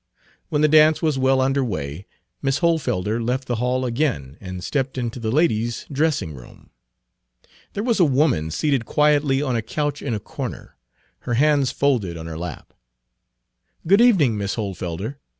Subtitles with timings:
[0.49, 2.07] When the dance was well under way
[2.41, 6.71] Miss Hohlfelder left the hall again and stepped into the ladies' dressing room.
[7.73, 10.75] There was a woman seated quietly on a couch in a corner,
[11.19, 12.73] her hands folded on her lap.
[13.85, 15.19] "Good evening, Miss Hohlfelder.